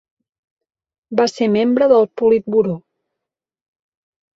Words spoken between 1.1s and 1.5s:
Va